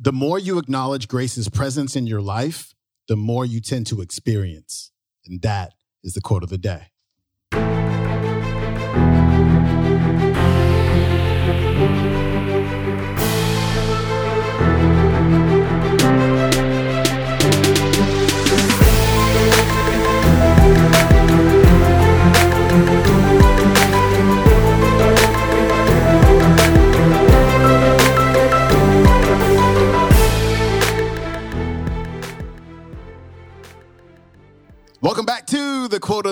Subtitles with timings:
[0.00, 2.72] The more you acknowledge Grace's presence in your life,
[3.08, 4.92] the more you tend to experience.
[5.26, 5.74] And that
[6.04, 6.92] is the quote of the day.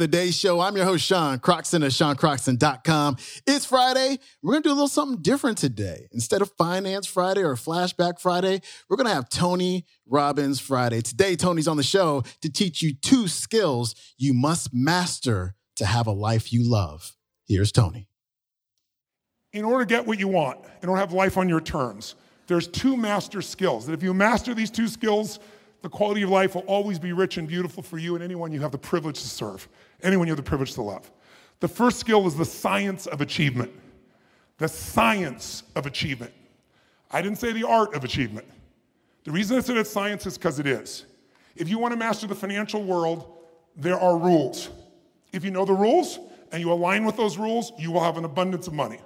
[0.00, 0.60] The Day Show.
[0.60, 3.18] I'm your host, Sean Croxton of SeanCroxton.com.
[3.46, 4.18] It's Friday.
[4.42, 6.08] We're going to do a little something different today.
[6.10, 11.02] Instead of Finance Friday or Flashback Friday, we're going to have Tony Robbins Friday.
[11.02, 16.06] Today, Tony's on the show to teach you two skills you must master to have
[16.06, 17.14] a life you love.
[17.46, 18.08] Here's Tony.
[19.52, 22.14] In order to get what you want, in order to have life on your terms,
[22.46, 25.40] there's two master skills that if you master these two skills,
[25.82, 28.60] the quality of life will always be rich and beautiful for you and anyone you
[28.60, 29.68] have the privilege to serve,
[30.02, 31.10] anyone you have the privilege to love.
[31.60, 33.70] The first skill is the science of achievement.
[34.58, 36.32] The science of achievement.
[37.10, 38.46] I didn't say the art of achievement.
[39.24, 41.04] The reason I said it's science is because it is.
[41.56, 43.38] If you want to master the financial world,
[43.76, 44.70] there are rules.
[45.32, 46.18] If you know the rules
[46.52, 48.98] and you align with those rules, you will have an abundance of money.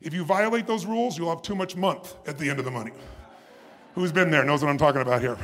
[0.00, 2.70] If you violate those rules, you'll have too much month at the end of the
[2.70, 2.92] money.
[3.94, 5.38] Who's been there knows what I'm talking about here.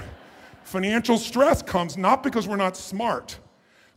[0.64, 3.38] Financial stress comes not because we're not smart,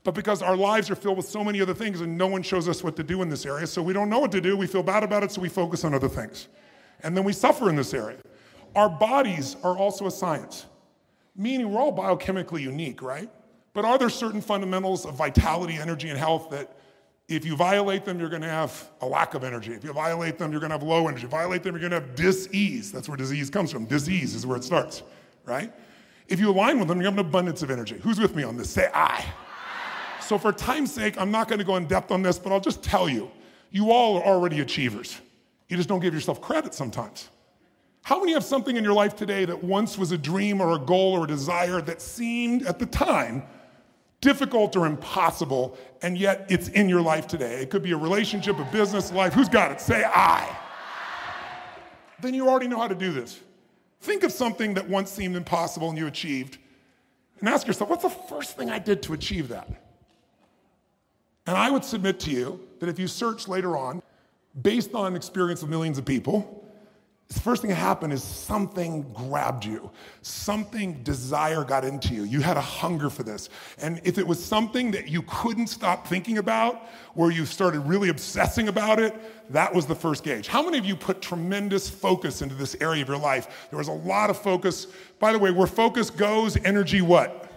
[0.04, 2.68] but because our lives are filled with so many other things and no one shows
[2.68, 3.66] us what to do in this area.
[3.66, 4.58] So we don't know what to do.
[4.58, 6.50] We feel bad about it, so we focus on other things.
[7.02, 8.18] And then we suffer in this area.
[8.76, 10.66] Our bodies are also a science,
[11.36, 13.30] meaning we're all biochemically unique, right?
[13.74, 16.78] But are there certain fundamentals of vitality, energy, and health that
[17.30, 19.74] if you violate them, you're going to have a lack of energy.
[19.74, 21.20] If you violate them, you're going to have low energy.
[21.20, 22.92] If you violate them, you're going to have dis-ease.
[22.92, 23.86] That's where disease comes from.
[23.86, 25.04] Disease is where it starts,
[25.46, 25.72] right?
[26.28, 27.98] If you align with them, you have an abundance of energy.
[28.02, 28.70] Who's with me on this?
[28.70, 29.26] Say I.
[30.24, 32.62] So, for time's sake, I'm not going to go in depth on this, but I'll
[32.62, 33.30] just tell you
[33.72, 35.20] you all are already achievers.
[35.68, 37.30] You just don't give yourself credit sometimes.
[38.04, 40.80] How many have something in your life today that once was a dream or a
[40.80, 43.44] goal or a desire that seemed at the time
[44.22, 47.62] difficult or impossible, and yet it's in your life today?
[47.62, 49.34] It could be a relationship, a business, life.
[49.34, 49.82] Who's got it?
[49.82, 50.58] Say I.
[52.22, 53.40] Then you already know how to do this.
[54.02, 56.58] Think of something that once seemed impossible and you achieved,
[57.40, 59.83] and ask yourself, what's the first thing I did to achieve that?
[61.46, 64.02] And I would submit to you that if you search later on,
[64.62, 66.64] based on experience of millions of people,
[67.34, 69.90] the first thing that happened is something grabbed you.
[70.22, 72.24] Something desire got into you.
[72.24, 73.50] You had a hunger for this.
[73.82, 78.10] And if it was something that you couldn't stop thinking about, where you started really
[78.10, 79.16] obsessing about it,
[79.52, 80.48] that was the first gauge.
[80.48, 83.68] How many of you put tremendous focus into this area of your life?
[83.72, 84.88] There was a lot of focus.
[85.20, 87.50] By the way, where focus goes, energy what?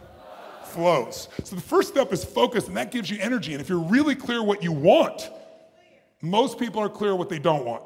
[0.77, 1.29] Flows.
[1.43, 3.53] So the first step is focus, and that gives you energy.
[3.53, 5.31] And if you're really clear what you want,
[6.21, 7.83] most people are clear what they don't want.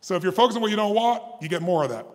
[0.00, 2.06] So if you're focused on what you don't want, you get more of that.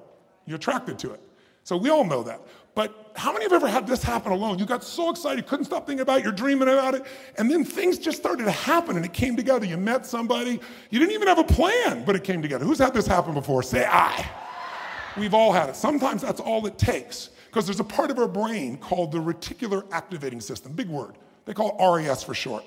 [0.46, 1.22] You're attracted to it.
[1.66, 2.40] So we all know that.
[2.76, 4.58] But how many have ever had this happen alone?
[4.58, 7.04] You got so excited, couldn't stop thinking about it, you're dreaming about it,
[7.38, 9.66] and then things just started to happen and it came together.
[9.66, 10.62] You met somebody,
[10.92, 12.64] you didn't even have a plan, but it came together.
[12.64, 13.64] Who's had this happen before?
[13.64, 14.26] Say I.
[15.18, 15.76] We've all had it.
[15.76, 19.84] Sometimes that's all it takes because there's a part of our brain called the reticular
[19.92, 21.16] activating system, big word.
[21.46, 22.64] They call it RAS for short.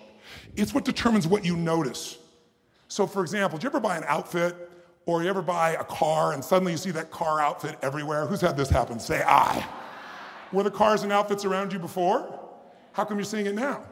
[0.56, 2.18] It's what determines what you notice.
[2.88, 4.70] So, for example, did you ever buy an outfit
[5.06, 8.26] or you ever buy a car and suddenly you see that car outfit everywhere?
[8.26, 8.98] Who's had this happen?
[8.98, 9.64] Say I.
[10.52, 12.40] Were the cars and outfits around you before?
[12.90, 13.84] How come you're seeing it now?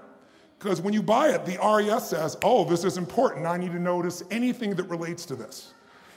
[0.59, 3.47] Because when you buy it, the RAS says, oh, this is important.
[3.47, 5.73] I need to notice anything that relates to this.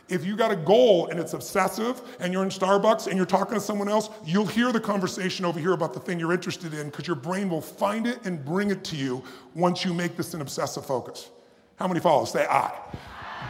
[0.09, 3.55] If you got a goal and it's obsessive and you're in Starbucks and you're talking
[3.55, 6.89] to someone else, you'll hear the conversation over here about the thing you're interested in
[6.89, 9.23] because your brain will find it and bring it to you
[9.55, 11.31] once you make this an obsessive focus.
[11.77, 12.25] How many follow?
[12.25, 12.71] Say I.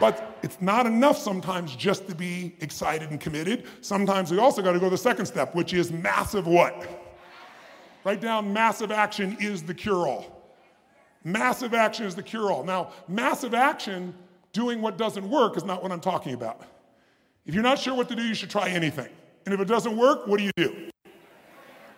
[0.00, 3.64] But it's not enough sometimes just to be excited and committed.
[3.80, 6.88] Sometimes we also got to go the second step, which is massive what?
[8.04, 10.54] Write down massive action is the cure all.
[11.24, 12.64] Massive action is the cure all.
[12.64, 14.14] Now, massive action
[14.54, 16.62] doing what doesn't work is not what I'm talking about.
[17.44, 19.08] If you're not sure what to do, you should try anything.
[19.44, 20.88] And if it doesn't work, what do you do?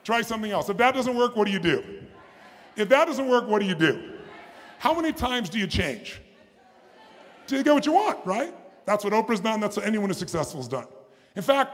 [0.02, 0.68] Try something else.
[0.68, 1.84] If that doesn't work, what do you do?
[2.74, 4.14] If that doesn't work, what do you do?
[4.80, 6.20] How many times do you change?
[7.46, 8.54] till you get what you want, right?
[8.84, 9.60] That's what Oprah's done.
[9.60, 10.86] That's what anyone who's successful has done.
[11.34, 11.72] In fact,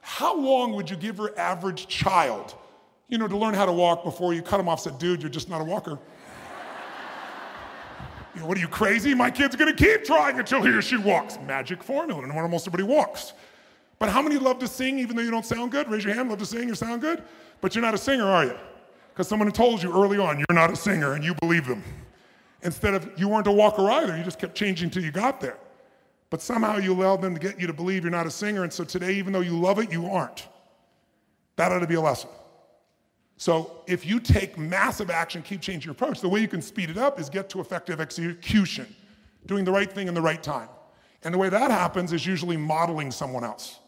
[0.00, 2.54] how long would you give your average child,
[3.08, 4.80] you know, to learn how to walk before you cut them off?
[4.80, 5.98] Said, dude, you're just not a walker.
[8.42, 9.14] What are you crazy?
[9.14, 11.38] My kid's gonna keep trying until he or she walks.
[11.46, 13.32] Magic formula, and almost everybody walks.
[13.98, 15.88] But how many love to sing even though you don't sound good?
[15.90, 17.22] Raise your hand, love to sing, you sound good?
[17.60, 18.56] But you're not a singer, are you?
[19.12, 21.82] Because someone told you early on you're not a singer and you believe them.
[22.62, 25.58] Instead of you weren't a walker either, you just kept changing till you got there.
[26.30, 28.72] But somehow you allowed them to get you to believe you're not a singer, and
[28.72, 30.48] so today, even though you love it, you aren't.
[31.56, 32.30] That ought to be a lesson.
[33.40, 36.90] So if you take massive action, keep changing your approach, the way you can speed
[36.90, 38.94] it up is get to effective execution,
[39.46, 40.68] doing the right thing in the right time.
[41.24, 43.78] And the way that happens is usually modeling someone else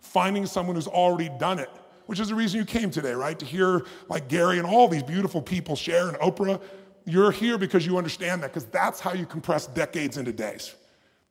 [0.00, 1.68] finding someone who's already done it,
[2.06, 3.38] which is the reason you came today, right?
[3.38, 6.60] To hear like Gary and all these beautiful people share and Oprah.
[7.04, 10.74] You're here because you understand that, because that's how you compress decades into days.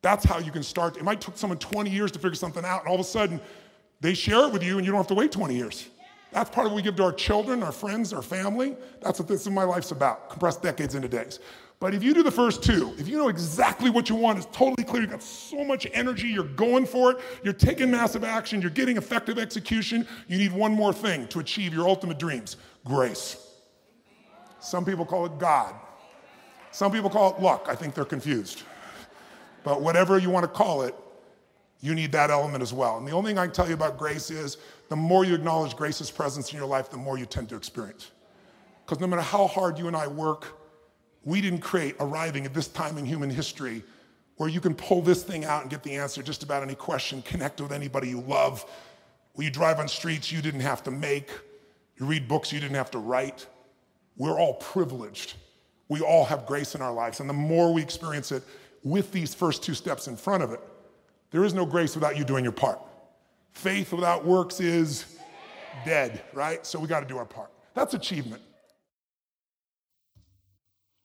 [0.01, 0.97] That's how you can start.
[0.97, 3.41] It might take someone 20 years to figure something out, and all of a sudden
[4.01, 5.89] they share it with you, and you don't have to wait 20 years.
[6.31, 8.77] That's part of what we give to our children, our friends, our family.
[9.01, 10.29] That's what this is my life's about.
[10.29, 11.39] compressed decades into days.
[11.79, 14.47] But if you do the first two, if you know exactly what you want, it's
[14.51, 18.61] totally clear, you've got so much energy, you're going for it, you're taking massive action,
[18.61, 23.47] you're getting effective execution, you need one more thing to achieve your ultimate dreams grace.
[24.59, 25.73] Some people call it God.
[26.71, 27.67] Some people call it luck.
[27.69, 28.63] I think they're confused.
[29.63, 30.93] But whatever you want to call it,
[31.81, 32.97] you need that element as well.
[32.97, 34.57] And the only thing I can tell you about grace is
[34.89, 38.11] the more you acknowledge grace's presence in your life, the more you tend to experience.
[38.85, 40.57] Because no matter how hard you and I work,
[41.23, 43.83] we didn't create arriving at this time in human history
[44.37, 47.21] where you can pull this thing out and get the answer just about any question,
[47.21, 48.65] connect with anybody you love.
[49.33, 51.29] Where you drive on streets you didn't have to make,
[51.97, 53.47] you read books you didn't have to write.
[54.17, 55.35] We're all privileged.
[55.89, 57.19] We all have grace in our lives.
[57.19, 58.43] And the more we experience it
[58.83, 60.61] with these first two steps in front of it,
[61.31, 62.79] there is no grace without you doing your part.
[63.53, 65.17] Faith without works is
[65.85, 66.65] dead, right?
[66.65, 67.51] So we got to do our part.
[67.73, 68.41] That's achievement.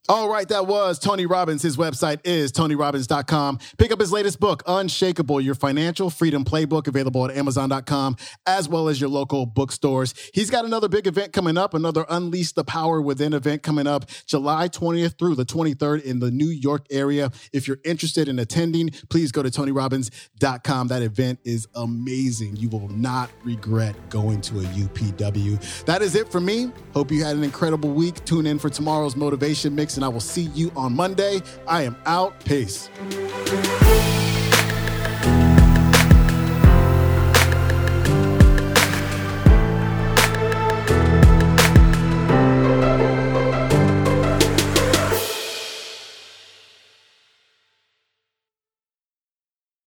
[0.07, 1.63] All right, that was Tony Robbins.
[1.63, 3.59] His website is tonyrobbins.com.
[3.79, 8.89] Pick up his latest book, Unshakable, your financial freedom playbook, available at amazon.com as well
[8.89, 10.13] as your local bookstores.
[10.35, 14.05] He's got another big event coming up, another Unleash the Power Within event coming up
[14.27, 17.31] July 20th through the 23rd in the New York area.
[17.55, 20.89] If you're interested in attending, please go to tonyrobbins.com.
[20.89, 22.57] That event is amazing.
[22.57, 25.85] You will not regret going to a UPW.
[25.87, 26.71] That is it for me.
[26.93, 28.23] Hope you had an incredible week.
[28.27, 31.41] Tune in for tomorrow's motivation mix and I will see you on Monday.
[31.67, 32.45] I am out.
[32.45, 32.91] Peace.